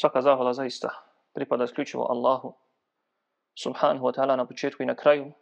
[0.00, 0.88] Svaka zahvala zaista
[1.32, 2.54] pripada isključivo Allahu
[3.54, 5.32] subhanahu wa ta'ala na početku i na kraju.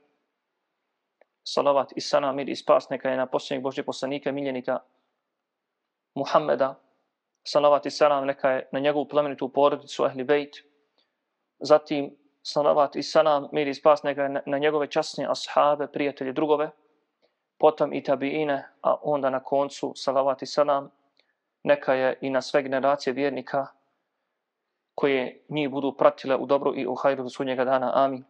[1.45, 4.79] Salavat i sana, mir i spas neka je na posljednjeg Božje poslanika, miljenika
[6.15, 6.75] Muhammeda.
[7.45, 10.57] Salavat i sana neka je na njegovu plemenitu porodicu, ahli bejt.
[11.61, 16.71] Zatim salavat i sana, mir i spas neka je na, njegove časne ashabe, prijatelje, drugove.
[17.59, 20.91] Potom i tabiine, a onda na koncu salavat i sana
[21.63, 23.78] neka je i na sve generacije vjernika
[24.99, 27.93] koje njih budu pratile u dobro i u hajru do sudnjega dana.
[27.95, 28.25] Amin.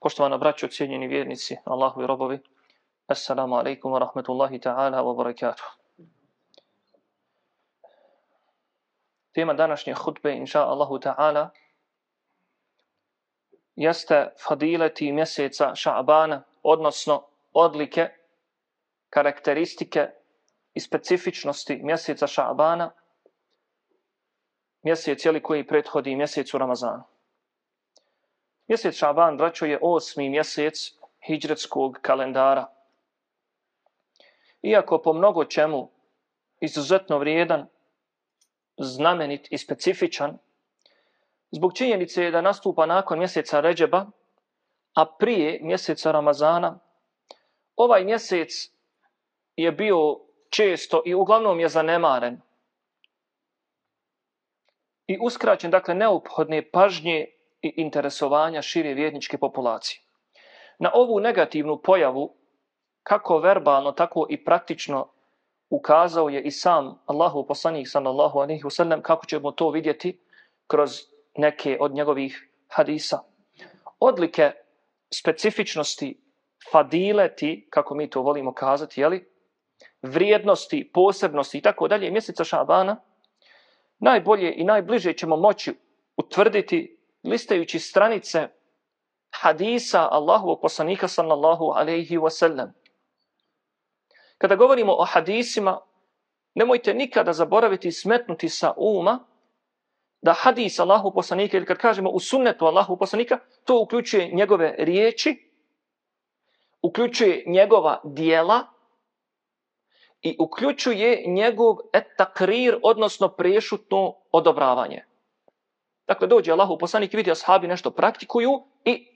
[0.00, 2.38] Poštovana braćo, cijenjeni vjernici, Allahu i robovi,
[3.06, 5.64] Assalamu alaikum wa rahmatullahi ta'ala wa barakatuh.
[9.32, 11.48] Tema današnje hutbe, inša Allahu ta'ala,
[13.76, 18.08] jeste fadileti mjeseca Ša'bana, odnosno odlike,
[19.10, 20.08] karakteristike
[20.74, 22.90] i specifičnosti mjeseca Ša'bana,
[24.82, 27.02] mjesec jeli koji prethodi mjesecu Ramazanu.
[28.68, 30.92] Mjesec Šaban, braćo, je osmi mjesec
[31.26, 32.66] hijđretskog kalendara.
[34.62, 35.90] Iako po mnogo čemu
[36.60, 37.66] izuzetno vrijedan,
[38.78, 40.38] znamenit i specifičan,
[41.50, 44.06] zbog činjenice je da nastupa nakon mjeseca Ređeba,
[44.94, 46.78] a prije mjeseca Ramazana,
[47.76, 48.50] ovaj mjesec
[49.56, 52.40] je bio često i uglavnom je zanemaren
[55.08, 57.26] i uskraćen, dakle, neophodne pažnje
[57.62, 60.00] i interesovanja šire vjerničke populacije.
[60.78, 62.34] Na ovu negativnu pojavu,
[63.02, 65.08] kako verbalno, tako i praktično,
[65.70, 70.20] ukazao je i sam Allahu poslanik sallallahu alaihi wasallam kako ćemo to vidjeti
[70.66, 70.90] kroz
[71.36, 73.18] neke od njegovih hadisa.
[74.00, 74.52] Odlike
[75.14, 76.20] specifičnosti,
[76.72, 79.38] fadileti, kako mi to volimo kazati, jeli?
[80.02, 82.96] vrijednosti, posebnosti i tako dalje, mjeseca Šabana,
[83.98, 85.74] najbolje i najbliže ćemo moći
[86.16, 88.48] utvrditi listajući stranice
[89.30, 92.70] hadisa Allahovog poslanika sallallahu alaihi wasallam.
[94.38, 95.80] Kada govorimo o hadisima,
[96.54, 99.24] nemojte nikada zaboraviti i smetnuti sa uma
[100.22, 105.52] da hadis Allahu poslanika, ili kad kažemo u sunnetu Allahu poslanika, to uključuje njegove riječi,
[106.82, 108.66] uključuje njegova dijela,
[110.22, 115.04] i uključuje njegov etakrir, odnosno prešutno odobravanje.
[116.06, 119.06] Dakle, dođe Allahu poslanik i vidi ashabi nešto praktikuju i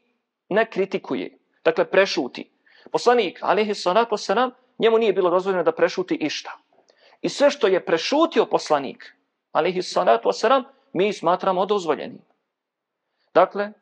[0.49, 1.39] ne kritikuje.
[1.65, 2.51] Dakle, prešuti.
[2.93, 6.59] Poslanik, alihi salatu wasalam, njemu nije bilo dozvoljeno da prešuti išta.
[7.21, 9.17] I sve što je prešutio poslanik,
[9.53, 12.21] alihi salatu wasalam, mi smatramo dozvoljenim.
[13.35, 13.73] Dakle,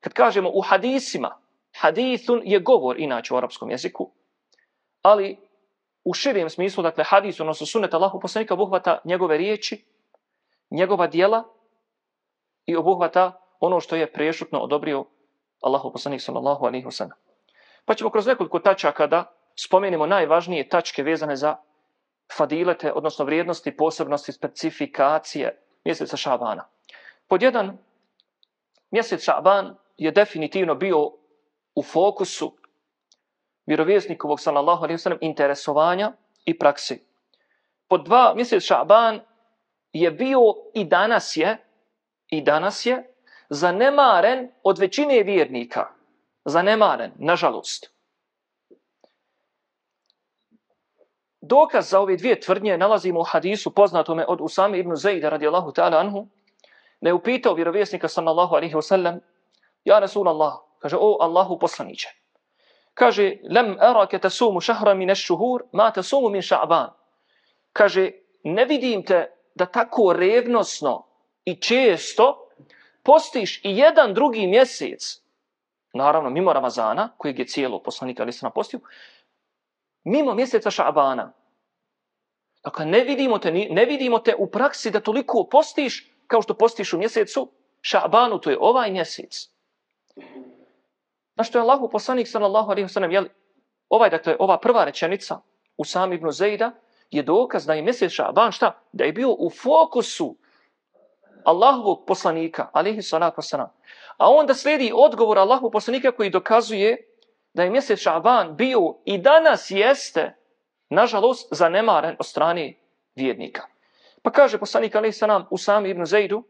[0.00, 1.38] kad kažemo u hadisima,
[1.76, 4.10] hadithun je govor inače u arapskom jeziku,
[5.02, 5.45] ali
[6.06, 9.84] u širijem smislu, dakle hadis, odnosno sunet Allahu poslanika obuhvata njegove riječi,
[10.70, 11.44] njegova dijela
[12.66, 15.04] i obuhvata ono što je prešutno odobrio
[15.60, 17.18] Allahu poslanik sallallahu alaihi wasallam.
[17.84, 19.24] Pa ćemo kroz nekoliko tačaka da
[19.54, 21.56] spomenimo najvažnije tačke vezane za
[22.36, 26.68] fadilete, odnosno vrijednosti, posebnosti, specifikacije mjeseca Šabana.
[27.28, 27.78] Pod jedan,
[28.90, 30.98] mjesec Šaban je definitivno bio
[31.74, 32.56] u fokusu
[33.66, 36.12] vjerovjesnikovog sallallahu alaihi wasallam interesovanja
[36.44, 37.04] i praksi.
[37.88, 39.20] Pod dva, mjesec Šaban
[39.92, 40.40] je bio
[40.74, 41.56] i danas je,
[42.28, 43.14] i danas je,
[43.48, 45.86] zanemaren od većine vjernika.
[46.44, 47.96] Zanemaren, nažalost.
[51.40, 56.00] Dokaz za ove dvije tvrdnje nalazimo u hadisu poznatome od Usame ibn Zejda radijallahu ta'ala
[56.00, 56.26] anhu,
[57.00, 59.20] ne upitao vjerovjesnika sallallahu alaihi wasallam,
[59.84, 62.08] ja Rasulallah, kaže, o Allahu poslaniće,
[62.96, 66.90] kaže lem araka tasumu shahra min ash-shuhur ma tasumu min sha'ban.
[67.72, 68.12] Kaže
[68.44, 71.04] ne vidim te da tako revnosno
[71.44, 72.48] i često
[73.02, 75.20] postiš i jedan drugi mjesec.
[75.92, 78.80] Naravno mimo Ramazana koji je cijelo poslanik ali se postio
[80.04, 81.30] mimo mjeseca Ša'bana.
[82.64, 86.92] Dakle ne vidimo te ne vidimo te u praksi da toliko postiš kao što postiš
[86.92, 87.50] u mjesecu
[87.82, 89.48] Ša'banu to je ovaj mjesec.
[91.36, 93.24] Na što je Allahu poslanik sallallahu alaihi wasallam, jel,
[93.88, 95.40] ovaj, dakle, ova prva rečenica
[95.76, 96.72] u sam ibn Zejda
[97.10, 98.80] je dokaz da je mjesec Šaban šta?
[98.92, 100.36] Da je bio u fokusu
[101.44, 103.68] Allahovog poslanika, alaihi salatu wasallam.
[104.16, 106.96] A onda slijedi odgovor Allahu poslanika koji dokazuje
[107.54, 110.36] da je mjesec Šaban bio i danas jeste,
[110.90, 112.74] nažalost, zanemaren od strane
[113.14, 113.62] vjernika.
[114.22, 116.44] Pa kaže poslanik alaihi salam u sam ibn Zejdu,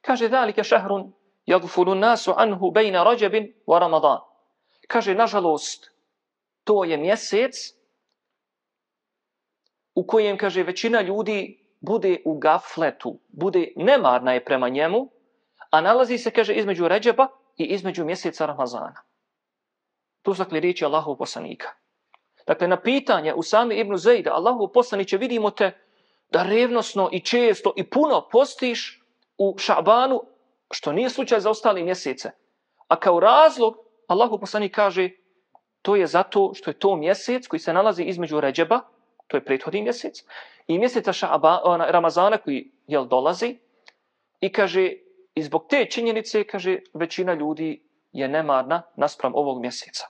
[0.00, 1.12] kaže, dalike šahrun
[1.48, 4.18] yagfulu nasu anhu bejna rađebin wa ramadan.
[4.88, 5.90] Kaže, nažalost,
[6.64, 7.54] to je mjesec
[9.94, 15.10] u kojem, kaže, većina ljudi bude u gafletu, bude nemarna je prema njemu,
[15.70, 19.02] a nalazi se, kaže, između Ređeba i između mjeseca Ramazana.
[20.22, 21.68] To su dakle riječi Allahov poslanika.
[22.46, 25.72] Dakle, na pitanje u sami Ibnu Zejda, Allahov poslaniće, vidimo te
[26.30, 29.04] da revnosno i često i puno postiš
[29.38, 30.22] u Šabanu,
[30.70, 32.30] što nije slučaj za ostali mjesece.
[32.88, 33.76] A kao razlog,
[34.06, 35.10] Allahu poslanik kaže,
[35.82, 38.80] to je zato što je to mjesec koji se nalazi između Ređeba,
[39.26, 40.24] to je prethodni mjesec,
[40.66, 43.58] i mjeseca Šaba, Ramazana koji jel, dolazi,
[44.40, 44.92] i kaže,
[45.34, 47.82] i zbog te činjenice, kaže, većina ljudi
[48.12, 50.06] je nemarna naspram ovog mjeseca.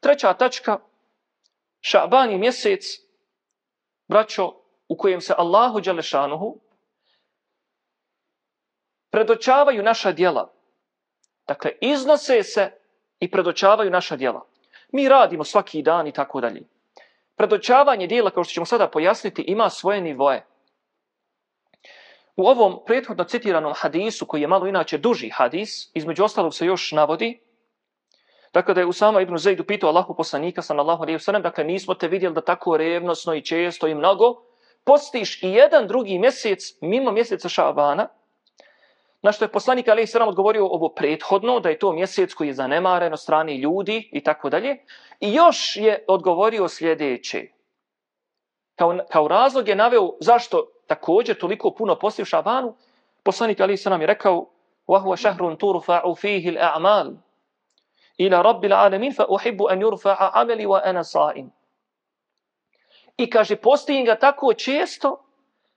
[0.00, 0.78] Treća tačka,
[1.80, 2.84] Šaban je mjesec,
[4.08, 4.52] braćo,
[4.88, 6.58] u kojem se Allahu Đalešanuhu
[9.10, 10.52] predočavaju naša djela.
[11.48, 12.70] Dakle, iznose se
[13.20, 14.46] i predočavaju naša djela.
[14.92, 16.62] Mi radimo svaki dan i tako dalje.
[17.36, 20.46] Predočavanje dijela, kao što ćemo sada pojasniti, ima svoje nivoje.
[22.36, 26.92] U ovom prethodno citiranom hadisu, koji je malo inače duži hadis, između ostalog se još
[26.92, 27.40] navodi,
[28.52, 32.08] dakle da je Usama ibn Zaidu pitao Allahu poslanika, sallallahu alaihi sellem, dakle nismo te
[32.08, 34.42] vidjeli da tako revnosno i često i mnogo,
[34.84, 38.08] postiš i jedan drugi mjesec mimo mjeseca Šabana,
[39.21, 42.53] Na što je poslanik Ali Sram odgovorio ovo prethodno, da je to mjesec koji je
[42.53, 44.77] zanemaren od strani ljudi i tako dalje.
[45.19, 47.47] I još je odgovorio sljedeće.
[48.75, 52.75] Kao, kao razlog je naveo zašto također toliko puno poslije u Šabanu.
[53.23, 54.45] Poslanik Ali Sram je rekao
[54.87, 57.17] وَهُوَ شَهْرٌ تُرْفَعُ فِيهِ الْأَعْمَالِ
[58.19, 61.49] إِلَى رَبِّ الْعَالَمِينَ فَأُحِبُّ أَنْ يُرْفَعَ عَمَلِ وَأَنَا صَائِمِ
[63.17, 65.25] I kaže, postoji ga tako često,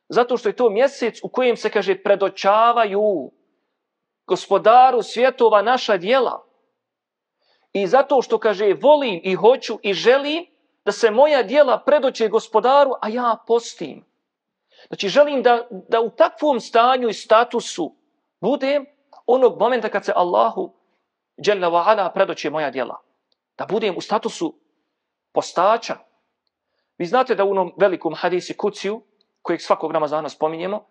[0.10, 3.32] Zato što je to mjesec u kojem se, kaže, predočavaju
[4.28, 6.46] gospodaru svjetova naša dijela.
[7.74, 10.46] I zato što, kaže, volim i hoću i želim
[10.86, 14.06] da se moja dijela predoće gospodaru, a ja postim.
[14.88, 17.96] Znači, želim da, da u takvom stanju i statusu
[18.42, 18.86] budem
[19.26, 20.74] onog momenta kad se Allahu
[21.38, 23.02] Jalla wa ala predoće moja dijela.
[23.58, 24.60] Da budem u statusu
[25.32, 25.98] postača.
[26.98, 29.02] Vi znate da u onom velikom hadisi kuciju,
[29.44, 30.86] kojeg svakog Ramazana spominjemo,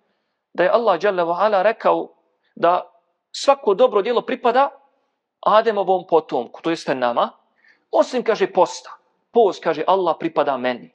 [0.52, 2.08] da je Allah Jalla wa ala rekao
[2.54, 2.92] da
[3.32, 4.70] svako dobro djelo pripada
[5.40, 7.30] Ademovom potomku, to jeste nama,
[7.90, 8.90] osim, kaže, posta.
[9.32, 10.94] Post, kaže, Allah pripada meni.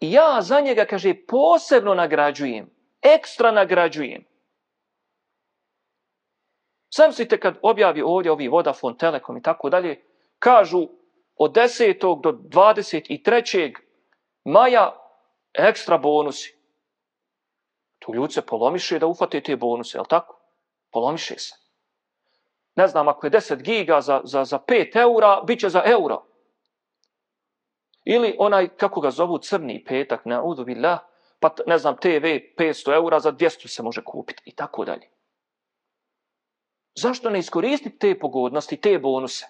[0.00, 2.70] I ja za njega, kaže, posebno nagrađujem,
[3.02, 4.24] ekstra nagrađujem.
[6.94, 10.02] Sam si te kad objavi ovdje ovi Vodafone, Telekom i tako dalje,
[10.38, 10.88] kažu
[11.36, 12.20] od 10.
[12.22, 13.74] do 23.
[14.44, 14.96] maja
[15.54, 16.61] ekstra bonusi.
[18.02, 20.38] Tu ljudi se polomiše da uhvate te bonuse, je tako?
[20.90, 21.54] Polomiše se.
[22.74, 26.22] Ne znam, ako je 10 giga za, za, za 5 eura, bit će za euro.
[28.04, 30.66] Ili onaj, kako ga zovu, crni petak, na udu
[31.40, 32.26] pa ne znam, TV
[32.58, 35.08] 500 eura za 200 se može kupiti i tako dalje.
[36.94, 39.46] Zašto ne iskoristiti te pogodnosti, te bonuse?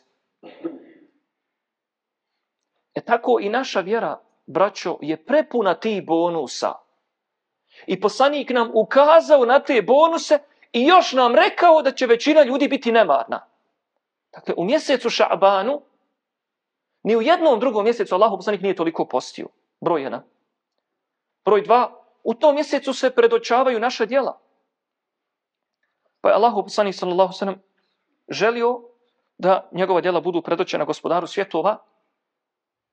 [2.95, 6.82] E tako i naša vjera, braćo, je prepuna tih bonusa.
[7.87, 10.39] I poslanik nam ukazao na te bonuse
[10.73, 13.47] i još nam rekao da će većina ljudi biti nemarna.
[14.33, 15.81] Dakle, u mjesecu Ša'banu,
[17.03, 19.49] ni u jednom drugom mjesecu Allahu poslanik nije toliko postio.
[19.81, 20.23] Broj jedan.
[21.45, 24.39] Broj dva, u tom mjesecu se predočavaju naša djela.
[26.21, 27.63] Pa je Allahu poslanik sallallahu sallam
[28.29, 28.81] želio
[29.39, 31.79] da njegova djela budu predočena gospodaru svjetova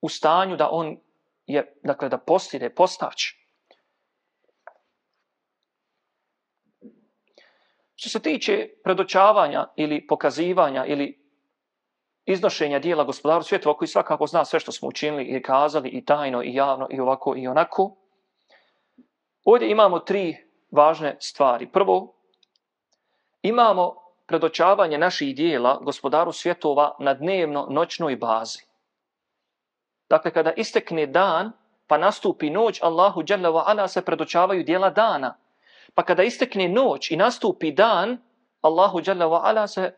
[0.01, 0.97] u stanju da on
[1.45, 3.38] je, dakle, da postire, postač.
[7.99, 11.19] Što se tiče predočavanja ili pokazivanja ili
[12.25, 16.43] iznošenja dijela gospodaru svjetova koji svakako zna sve što smo učinili i kazali i tajno
[16.43, 17.95] i javno i ovako i onako,
[19.43, 20.37] ovdje imamo tri
[20.71, 21.71] važne stvari.
[21.71, 22.15] Prvo,
[23.41, 28.59] imamo predočavanje naših dijela gospodaru svjetova na dnevno-noćnoj bazi.
[30.09, 31.51] Dakle, kada istekne dan,
[31.87, 35.37] pa nastupi noć, Allahu dželle wa ala se predočavaju dijela dana.
[35.99, 38.17] Pa kada istekne noć i nastupi dan,
[38.61, 39.95] Allahu Jalla wa ala se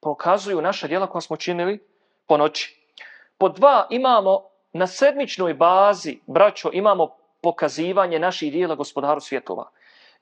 [0.00, 1.78] pokazuju naša djela koja smo činili
[2.26, 2.92] po noći.
[3.38, 4.42] Po dva imamo
[4.72, 9.70] na sedmičnoj bazi, braćo, imamo pokazivanje naših dijela gospodaru svjetova.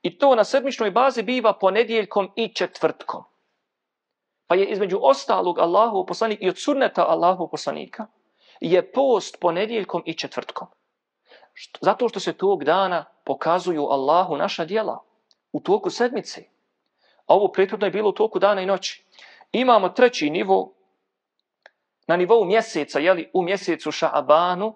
[0.03, 3.25] I to na sedmičnoj bazi biva ponedjeljkom i četvrtkom.
[4.47, 8.07] Pa je između ostalog Allahu poslanik i od sunneta Allahu poslanika
[8.61, 10.69] je post ponedjeljkom i četvrtkom.
[11.81, 15.08] Zato što se tog dana pokazuju Allahu naša djela
[15.59, 16.41] u toku sedmice.
[17.27, 19.05] A ovo prethodno je bilo u toku dana i noći.
[19.53, 20.75] Imamo treći nivo,
[22.07, 24.73] na nivou mjeseca, jeli, u mjesecu Ša'abanu,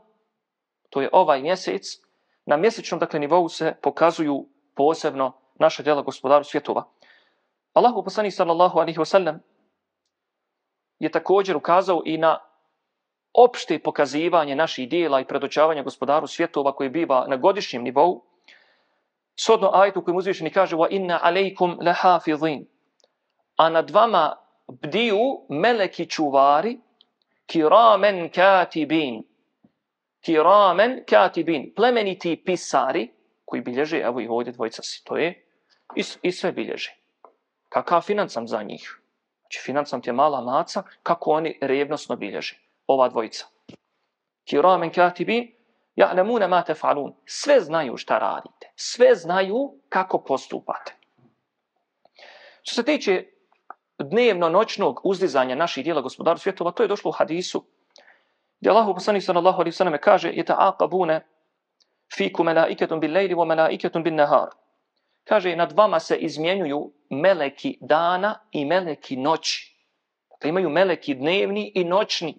[0.91, 2.01] to je ovaj mjesec,
[2.47, 6.85] na mjesečnom dakle, nivou se pokazuju posebno naša djela gospodaru svjetova.
[7.73, 9.41] Allahu poslani sallallahu alaihi wa sallam
[10.99, 12.39] je također ukazao i na
[13.33, 18.25] opšte pokazivanje naših dijela i predočavanje gospodaru svjetova koji biva na godišnjem nivou,
[19.35, 22.67] sodno ajetu kojim uzvišeni kaže wa inna alejkum lahafizin
[23.57, 24.37] a nad vama
[24.69, 26.79] bdiju meleki čuvari
[27.47, 29.23] kiramen katibin.
[30.21, 33.09] Kiramen katibin plemeniti pisari
[33.45, 35.47] koji bilježe evo i ovdje dvojica si to je
[35.97, 36.95] i, i sve bilježe.
[37.69, 39.01] Kakav financam za njih?
[39.41, 43.47] Znači financam ti je mala maca kako oni revnosno bilježe ova dvojica.
[44.45, 45.55] Kiramen katibin
[45.97, 47.13] Ja'lamuna ma tef'alun.
[47.27, 48.73] Sve znaju šta radite.
[48.77, 50.95] Sve znaju kako postupate.
[52.63, 53.25] Što se tiče
[53.99, 57.65] dnevno noćnog uzdizanja naših dijela gospodaru svjetova, to je došlo u hadisu.
[58.61, 61.21] Gdje Allah poslanik poslanih sallallahu alaihi sallam kaže je ta'aqabune
[62.17, 64.49] fiku melaiketum bil lejli wa melaiketum bin nahar.
[65.25, 69.77] Kaže, nad vama se izmjenjuju meleki dana i meleki noći.
[70.31, 72.39] Dakle, imaju meleki dnevni i noćni.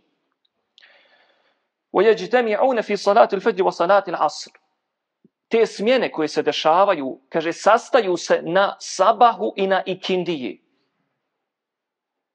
[1.93, 4.51] وَيَجْتَمِعُونَ فِي صَلَاةِ الْفَجْرِ وَصَلَاةِ الْعَصْرِ
[5.49, 10.63] Te smjene koje se dešavaju, kaže, sastaju se na sabahu i na ikindiji.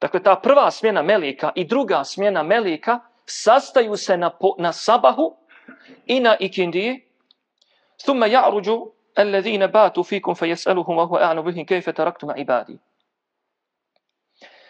[0.02, 5.36] Dakle, ta prva smjena melika i druga smjena melika sastaju se na, na sabahu
[6.06, 7.10] i na ikindiji.
[8.06, 8.70] ثُمَّ يَعْرُجُ
[9.20, 12.78] الَّذِينَ بَاتُوا فِيكُمْ فَيَسْأَلُهُمْ وَهُوَ أَعْنُ بِهِمْ كَيْفَ تَرَكْتُمَ عِبَادِي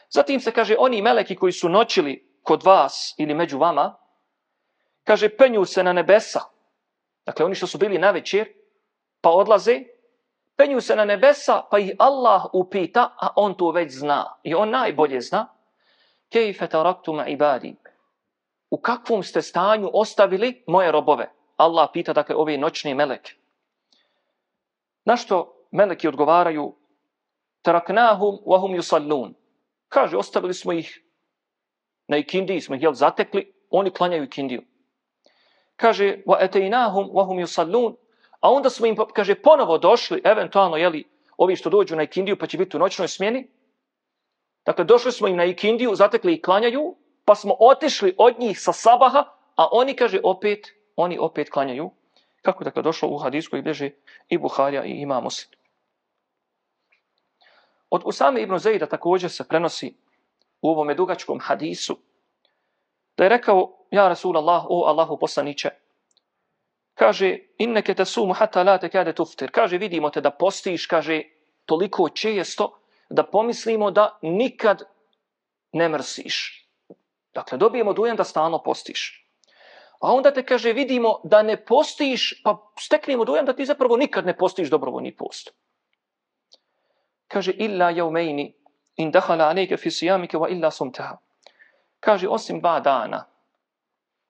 [0.10, 3.96] Zatim se kaže, oni meleki koji su noćili kod vas ili među vama,
[5.09, 6.41] kaže, penju se na nebesa.
[7.25, 8.49] Dakle, oni što su bili na večer,
[9.21, 9.81] pa odlaze,
[10.57, 14.37] penju se na nebesa, pa ih Allah upita, a on to već zna.
[14.43, 15.47] I on najbolje zna.
[16.29, 17.75] Kejfe taraktuma ibadi.
[18.71, 21.31] U kakvom ste stanju ostavili moje robove?
[21.57, 23.33] Allah pita, dakle, ove noćne meleke.
[25.05, 26.75] Našto meleki odgovaraju?
[27.63, 29.33] Taraknahum wahum yusallun.
[29.89, 31.01] Kaže, ostavili smo ih
[32.09, 34.68] na ikindiji, smo ih jel, zatekli, oni klanjaju ikindiju
[35.79, 37.95] kaže wa atainahum wa hum yusallun.
[38.41, 41.05] A onda smo im kaže ponovo došli eventualno je li
[41.37, 43.49] ovi što dođu na ikindiju pa će biti u noćnoj smjeni.
[44.67, 46.95] Dakle došli smo im na ikindiju zatekli i klanjaju
[47.25, 49.25] pa smo otišli od njih sa sabaha
[49.57, 51.91] a oni kaže opet oni opet klanjaju.
[52.43, 53.91] Kako dakle došlo u hadisku i beže
[54.29, 55.59] i Buharija i ima Muslim.
[57.91, 59.95] Od Usame ibn Zejda također se prenosi
[60.63, 61.99] u ovom dugačkom hadisu
[63.17, 65.71] da je rekao, ja Rasulallah, o Allahu poslaniće,
[66.95, 69.51] kaže, inneke te sumu hata la te kade tuftir.
[69.51, 71.23] Kaže, vidimo te da postiš, kaže,
[71.67, 72.79] toliko često
[73.11, 74.83] da pomislimo da nikad
[75.73, 76.69] ne mrsiš.
[77.35, 79.25] Dakle, dobijemo dujem da stalno postiš.
[80.01, 84.27] A onda te kaže, vidimo da ne postiš, pa steknemo dujem da ti zapravo nikad
[84.27, 85.51] ne postiš dobrovoljni post.
[87.29, 88.55] Kaže, illa jaumejni
[88.97, 91.19] in dahala aneke fi sijamike wa illa sumteha.
[92.01, 93.25] Kaže, osim dva dana.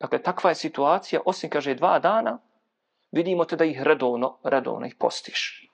[0.00, 2.38] Dakle, takva je situacija, osim, kaže, dva dana,
[3.10, 5.68] vidimo te da ih redovno, redovno ih postiš.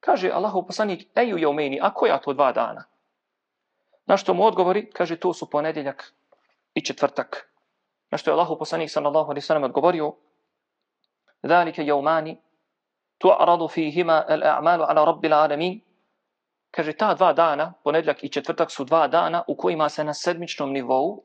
[0.00, 2.84] Kaže Allahov poslanik, eju je u meni, a koja to dva dana?
[4.06, 6.12] Na što mu odgovori, kaže, to su ponedjeljak
[6.74, 7.50] i četvrtak.
[8.10, 10.12] Na što je Allahov poslanik, sallallahu alaihi sallam, odgovorio,
[11.42, 12.36] dhalike je u mani,
[13.18, 15.80] tu aradu fihima el a'malu ala rabbi la alamin.
[16.70, 20.72] Kaže, ta dva dana, ponedjeljak i četvrtak, su dva dana u kojima se na sedmičnom
[20.72, 21.24] nivou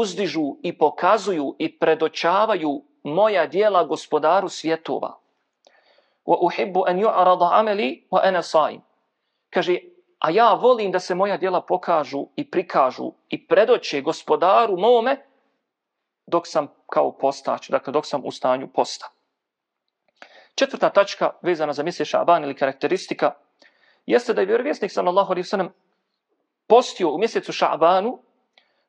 [0.00, 5.18] uzdižu i pokazuju i predočavaju moja dijela gospodaru svjetova.
[6.26, 8.80] Wa uhibbu an yu'rada amali wa ana sa'im.
[9.50, 9.78] Kaže,
[10.18, 15.16] a ja volim da se moja dijela pokažu i prikažu i predoče gospodaru mome
[16.26, 19.10] dok sam kao postač, dakle dok sam u stanju posta.
[20.54, 23.32] Četvrta tačka vezana za mjesec Šaban ili karakteristika
[24.06, 25.72] jeste da je vjerovjesnik sallallahu alejhi ve sellem
[26.66, 28.18] postio u mjesecu Ša'banu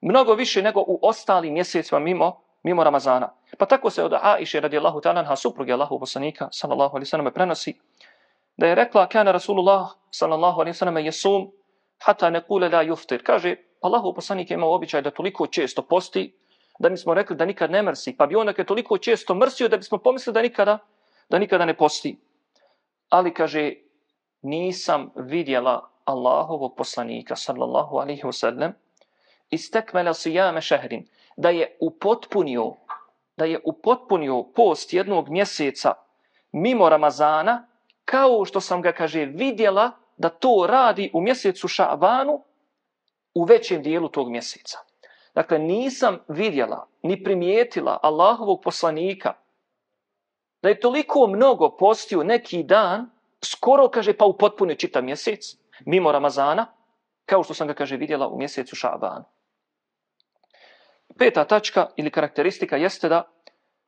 [0.02, 3.34] mnogo više nego u ostalim mjesecima mimo mimo Ramazana.
[3.58, 7.34] Pa tako se od Aisha radijallahu ta'ala anha supruge Allahu poslanika sallallahu alejhi ve sellem
[7.34, 7.80] prenosi
[8.58, 11.52] da je rekla kana Rasulullah sallallahu alejhi ve sellem yasum
[12.00, 13.24] hatta naqula la yuftir.
[13.24, 16.34] Kaže Allahu poslanik ima običaj da toliko često posti
[16.80, 19.68] da mi smo rekli da nikad ne mrsi, pa bi on je toliko često mrsio
[19.68, 20.78] da bismo pomislili da nikada
[21.30, 22.18] da nikada ne posti.
[23.10, 23.74] Ali kaže
[24.42, 28.74] nisam vidjela Allahovog poslanika sallallahu alejhi ve sellem
[29.50, 32.74] istekmele sijame šehrin da je upotpunio
[33.38, 35.94] da je upotpunio post jednog mjeseca
[36.52, 37.68] mimo Ramazana
[38.06, 42.44] kao što sam ga kaže vidjela da to radi u mjesecu Šabanu
[43.34, 44.78] u većem dijelu tog mjeseca.
[45.36, 49.34] Dakle, nisam vidjela ni primijetila Allahovog poslanika
[50.62, 53.10] da je toliko mnogo postio neki dan,
[53.46, 56.66] skoro, kaže, pa u potpuni čitav mjesec, mimo Ramazana,
[57.26, 59.26] kao što sam ga, kaže, vidjela u mjesecu Šabanu.
[61.18, 63.24] Peta tačka ili karakteristika jeste da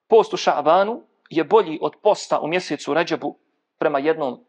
[0.08, 3.38] post u Šabanu je bolji od posta u mjesecu Ređebu
[3.78, 4.46] prema jednom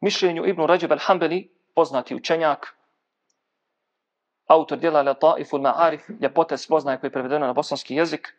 [0.00, 2.76] mišljenju Ibnu Ređeb al-Hambeli, poznati učenjak,
[4.46, 8.36] autor dijela Lataifu al-Ma'arif, ljepote spoznaje koji je prevedeno na bosanski jezik,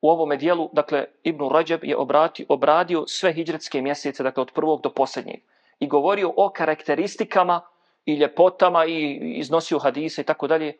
[0.00, 4.82] u ovom dijelu, dakle, Ibn Ređeb je obrati, obradio sve hijđretske mjesece, dakle, od prvog
[4.82, 5.40] do posljednjeg.
[5.78, 7.60] I govorio o karakteristikama
[8.04, 10.76] i ljepotama i iznosio hadise i tako dalje,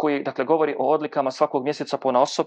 [0.00, 2.46] koji, dakle, govori o odlikama svakog mjeseca po naosob,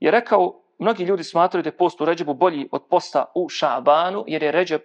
[0.00, 4.24] Je rekao, mnogi ljudi smatraju da je post u Ređebu bolji od posta u Šabanu,
[4.26, 4.82] jer je Ređeb,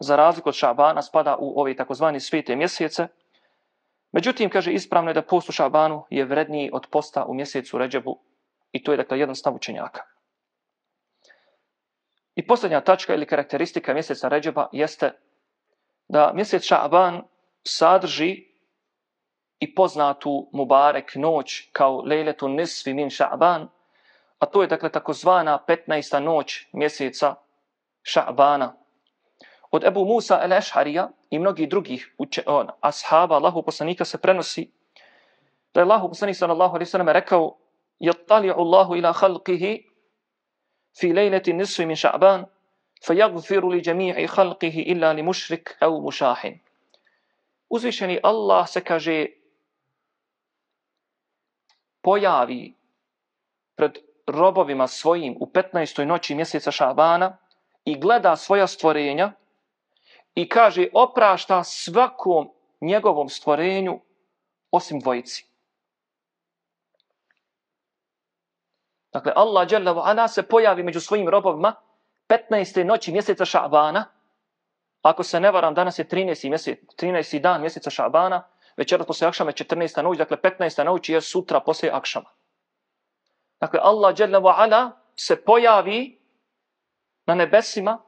[0.00, 3.06] za razliku od Šabana, spada u ove takozvani svete mjesece.
[4.12, 8.18] Međutim, kaže, ispravno je da post u Šabanu je vredniji od posta u mjesecu Ređebu,
[8.72, 10.00] I to je dakle jedan stav učenjaka.
[12.34, 15.12] I posljednja tačka ili karakteristika mjeseca Ređeba jeste
[16.08, 17.22] da mjesec Šaban
[17.64, 18.51] sadrži
[19.61, 23.67] i poznatu Mubarek noć kao lejletu nisvi min Šaban,
[24.39, 26.19] a to je dakle takozvana 15.
[26.19, 27.35] noć mjeseca
[28.03, 28.73] Šabana.
[29.71, 34.71] Od Ebu Musa el Ešharija i mnogih drugih uče, on, ashaba Allahu poslanika se prenosi
[35.73, 37.57] da je Allahu poslanik sallallahu alaihi sallam rekao
[38.01, 39.79] يطلع الله إلى خلقه
[40.93, 42.45] في ليلة النصف من شعبان
[43.01, 46.57] فيغفر لجميع خلقه إلا لمشرك أو مشاحن
[47.69, 49.27] Uzvišeni Allah se kaže
[52.02, 52.74] pojavi
[53.76, 56.04] pred robovima svojim u 15.
[56.04, 57.38] noći mjeseca Šabana
[57.84, 59.32] i gleda svoja stvorenja
[60.34, 64.00] i kaže oprašta svakom njegovom stvorenju
[64.70, 65.52] osim dvojici.
[69.12, 71.74] Dakle, Allah Jalla wa se pojavi među svojim robovima
[72.28, 72.84] 15.
[72.84, 74.04] noći mjeseca Ša'bana.
[75.02, 76.48] Ako se ne varam, danas je 13.
[76.48, 77.40] Mjesec, 13.
[77.40, 78.42] dan mjeseca Ša'bana.
[78.76, 80.02] Večeras poslije Akšama je 14.
[80.02, 80.84] noć, dakle 15.
[80.84, 82.30] noć je sutra poslije Akšama.
[83.60, 86.18] Dakle, Allah Jalla wa ala se pojavi
[87.26, 88.02] na nebesima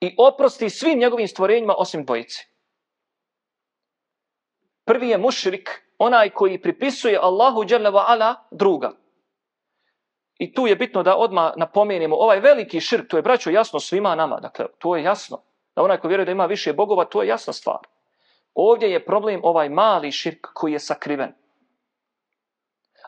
[0.00, 2.48] i oprosti svim njegovim stvorenjima osim dvojici.
[4.84, 8.92] Prvi je mušrik, onaj koji pripisuje Allahu Jalla wa ala druga.
[10.38, 14.14] I tu je bitno da odma napomenemo ovaj veliki širk, to je braćo jasno svima
[14.14, 15.42] nama, dakle to je jasno.
[15.76, 17.78] Da onaj ko vjeruje da ima više bogova, to je jasna stvar.
[18.54, 21.32] Ovdje je problem ovaj mali širk koji je sakriven.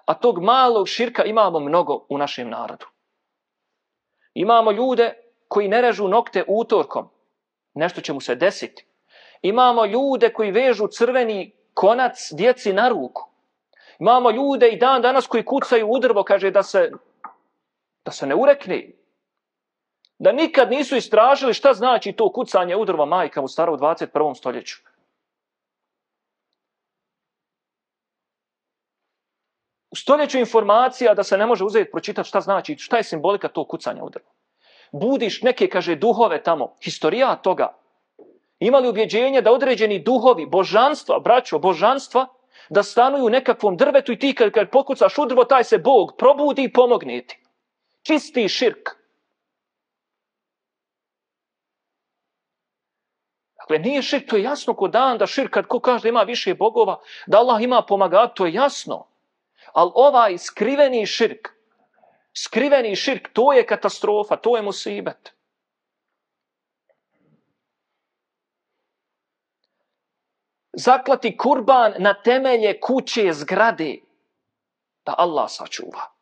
[0.04, 2.86] A tog malog širka imamo mnogo u našem narodu.
[4.34, 5.14] Imamo ljude
[5.48, 7.08] koji ne režu nokte utorkom.
[7.74, 8.86] Nešto će mu se desiti.
[9.42, 13.30] Imamo ljude koji vežu crveni konac djeci na ruku.
[13.98, 16.90] Imamo ljude i dan danas koji kucaju u drvo, kaže da se
[18.04, 18.90] da se ne urekne.
[20.18, 24.34] Da nikad nisu istražili šta znači to kucanje udrva majka u starom 21.
[24.34, 24.93] stoljeću.
[29.94, 33.68] U stoljeću informacija da se ne može uzeti pročitati šta znači, šta je simbolika tog
[33.68, 34.26] kucanja u drvo.
[34.92, 37.76] Budiš neke, kaže, duhove tamo, historija toga.
[38.58, 42.26] Imali ubjeđenje da određeni duhovi, božanstva, braćo, božanstva,
[42.70, 46.16] da stanuju u nekakvom drvetu i ti kad, kad pokucaš u drvo, taj se Bog
[46.18, 47.38] probudi i pomogne ti
[48.02, 48.90] čisti širk.
[53.58, 56.22] Dakle, nije širk, to je jasno ko dan da širk, kad ko kaže da ima
[56.22, 59.13] više bogova, da Allah ima pomagat, to je jasno.
[59.74, 61.48] Ali ovaj skriveni širk,
[62.32, 65.32] skriveni širk, to je katastrofa, to je musibet.
[70.72, 73.98] Zaklati kurban na temelje kuće zgrade,
[75.06, 76.14] da Allah sačuva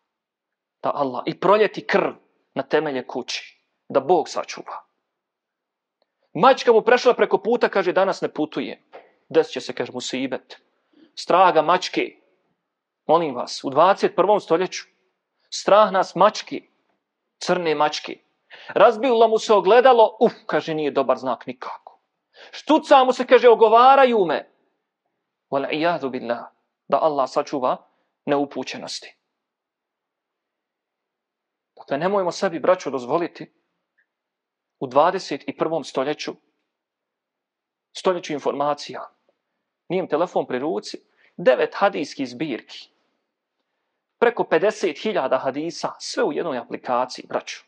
[0.82, 2.12] da Allah i proljeti krv
[2.54, 4.84] na temelje kući, da Bog sačuva.
[6.34, 8.82] Mačka mu prešla preko puta, kaže, danas ne putuje.
[9.28, 10.60] Des će se, kaže, musibet.
[11.14, 12.16] Straga mačke,
[13.06, 14.40] molim vas, u 21.
[14.40, 14.84] stoljeću,
[15.50, 16.60] strah nas mačke,
[17.38, 18.18] crne mačke.
[18.68, 22.00] Razbilo mu se ogledalo, uf, kaže, nije dobar znak nikako.
[22.50, 24.48] Štuca mu se, kaže, ogovaraju me.
[25.50, 26.44] Wala ijadu billah,
[26.88, 27.76] da Allah sačuva
[28.26, 29.16] neupućenosti.
[31.76, 33.52] Dakle, nemojmo sebi, braću, dozvoliti
[34.80, 35.84] u 21.
[35.84, 36.32] stoljeću,
[37.96, 39.08] stoljeću informacija,
[39.88, 41.11] nijem telefon pri ruci,
[41.44, 42.88] devet hadijskih zbirki,
[44.18, 47.64] preko 50.000 hadisa, sve u jednoj aplikaciji, braću.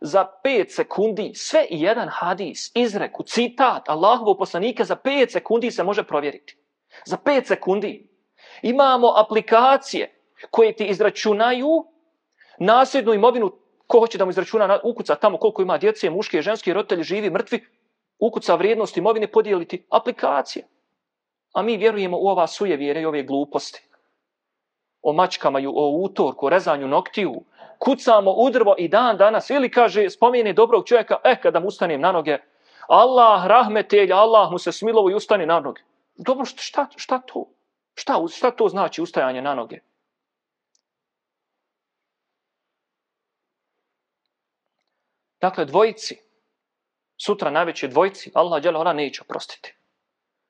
[0.00, 5.82] Za 5 sekundi, sve i jedan hadis, izreku, citat Allahovog poslanika, za 5 sekundi se
[5.82, 6.56] može provjeriti.
[7.04, 8.08] Za 5 sekundi.
[8.62, 11.68] Imamo aplikacije koje ti izračunaju
[12.58, 13.52] nasljednu imovinu
[13.86, 17.66] Ko hoće da mu izračuna ukuca tamo koliko ima djece, muške, ženske, roditelji, živi, mrtvi,
[18.18, 20.66] ukuca vrijednost imovine, podijeliti aplikacije.
[21.56, 23.82] A mi vjerujemo u ova sujevjere i ove gluposti.
[25.02, 27.44] O mačkama, o utorku, o rezanju noktiju.
[27.78, 29.50] Kucamo u drvo i dan danas.
[29.50, 32.38] Ili kaže, spomeni dobrog čovjeka, eh, kada mu ustanem na noge,
[32.88, 35.82] Allah rahmetelj, Allah mu se smilovo i ustane na noge.
[36.16, 37.46] Dobro, šta, šta to?
[37.94, 39.78] Šta, šta to znači ustajanje na noge?
[45.40, 46.20] Dakle, dvojici,
[47.16, 49.74] sutra najveće dvojici, Allah djela ona neće oprostiti.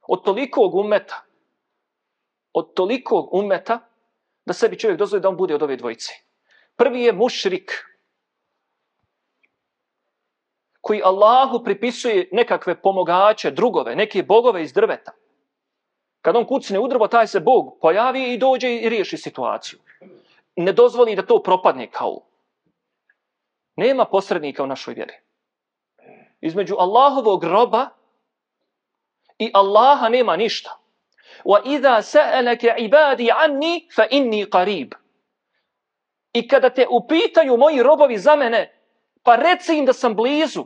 [0.09, 1.25] Od tolikog umeta,
[2.53, 3.81] od tolikog umeta,
[4.47, 6.13] da sebi čovjek dozvoli da on bude od ove dvojice.
[6.77, 7.73] Prvi je mušrik,
[10.87, 15.13] koji Allahu pripisuje nekakve pomogače, drugove, neke bogove iz drveta.
[16.23, 19.79] Kad on kucne u drvo, taj se Bog pojavi i dođe i riješi situaciju.
[20.57, 22.21] Ne dozvoli da to propadne kao.
[23.77, 25.15] Nema posrednika u našoj vjeri.
[26.41, 27.89] Između Allahovog groba
[29.39, 30.71] i Allaha nema ništa.
[31.45, 34.95] Wa idha sa'alaka ibadi anni fa inni qarib.
[36.33, 38.73] I kada te upitaju moji robovi za mene,
[39.23, 40.65] pa reci im da sam blizu.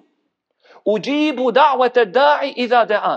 [0.84, 3.16] Uđibu da'wata da'i idha da'a.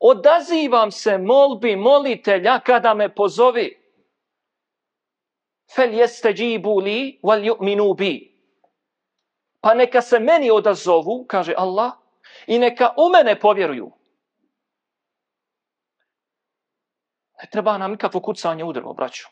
[0.00, 3.80] Odazivam se molbi molitelja kada me pozovi.
[5.74, 8.34] Fel jeste džibu li wal yu'minu bi
[9.64, 11.92] pa neka se meni odazovu, kaže Allah,
[12.46, 13.90] i neka u mene povjeruju.
[17.42, 19.28] Ne treba nam nikakvo kucanje u drvo, braću.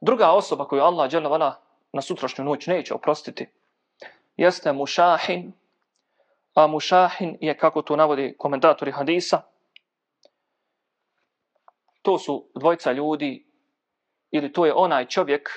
[0.00, 1.60] Druga osoba koju Allah dželevala
[1.92, 3.48] na sutrašnju noć neće oprostiti,
[4.36, 5.52] jeste mušahin,
[6.54, 9.42] a mušahin je, kako to navodi komentatori hadisa,
[12.02, 13.46] to su dvojca ljudi,
[14.30, 15.48] ili to je onaj čovjek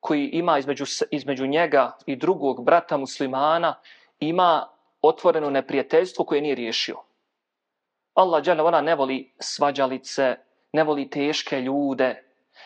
[0.00, 3.80] koji ima između, između njega i drugog brata muslimana,
[4.20, 4.68] ima
[5.02, 6.96] otvoreno neprijateljstvo koje nije riješio.
[8.14, 10.36] Allah dželle ne voli svađalice,
[10.72, 12.22] ne voli teške ljude,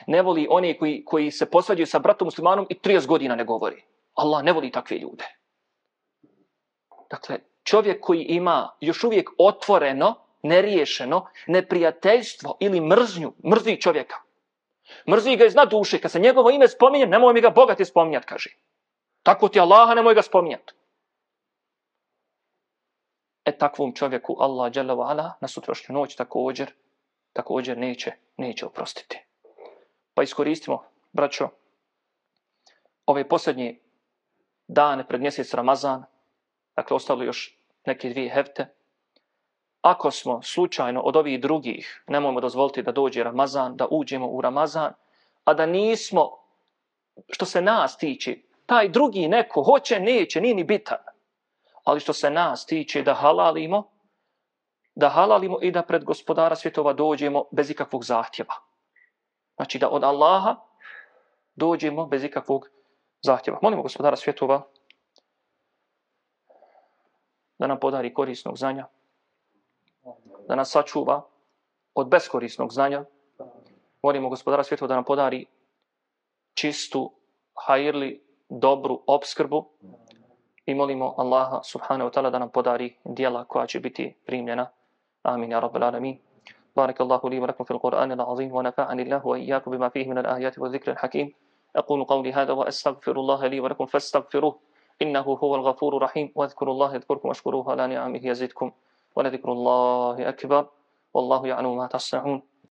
[0.07, 3.85] ne voli one koji, koji se posvađaju sa bratom muslimanom i 30 godina ne govori.
[4.15, 5.25] Allah ne voli takve ljude.
[7.11, 14.27] Dakle, čovjek koji ima još uvijek otvoreno, neriješeno, neprijateljstvo ili mrznju, mrzi čovjeka,
[15.11, 16.01] Mrzi ga iz duše.
[16.01, 18.51] Kad se njegovo ime spominje, nemoj mi ga bogati spominjat, kaže.
[19.23, 20.73] Tako ti Allaha, nemoj ga spominjati.
[23.47, 26.73] E takvom čovjeku Allah ala, na sutrašnju noć također,
[27.33, 29.25] također neće, neće oprostiti.
[30.15, 30.83] Pa iskoristimo,
[31.13, 31.49] braćo,
[33.07, 33.79] ove posljednje
[34.69, 36.05] dane pred mjesec Ramazan,
[36.77, 38.67] dakle ostalo još neke dvije hefte,
[39.81, 44.93] ako smo slučajno od ovih drugih, nemojmo dozvoliti da dođe Ramazan, da uđemo u Ramazan,
[45.45, 46.31] a da nismo,
[47.29, 50.99] što se nas tiče, taj drugi neko hoće, neće, nije ni bitan.
[51.87, 53.91] Ali što se nas tiče da halalimo,
[54.95, 58.55] da halalimo i da pred gospodara svjetova dođemo bez ikakvog zahtjeva.
[59.57, 60.57] Znači da od Allaha
[61.55, 62.69] dođemo bez ikakvog
[63.23, 63.59] zahtjeva.
[63.63, 64.63] Molimo gospodara svjetova
[67.59, 68.87] da nam podari korisnog znanja,
[70.49, 71.23] da nas sačuva
[71.95, 73.05] od beskorisnog znanja.
[74.03, 75.47] Molimo gospodara svjetova da nam podari
[76.55, 77.13] čistu,
[77.67, 79.71] hajirli, dobru obskrbu
[80.67, 84.67] i molimo Allaha subhanahu wa ta'ala da nam podari dijela koja će biti primljena.
[85.23, 86.19] Amin ya rabbal alamin.
[86.77, 90.93] بارك الله لي ولكم في القرآن العظيم ونفعني الله وإياكم بما فيه من الآيات والذكر
[90.93, 91.33] الحكيم
[91.77, 94.59] أقول قولي هذا وأستغفر الله لي ولكم فاستغفروه
[95.03, 98.73] إنه هو الغفور الرحيم واذكروا الله يذكركم واشكروه على نعمه يزدكم
[99.17, 100.67] ولذكر الله أكبر
[101.15, 102.43] والله يعلم ما تصنعون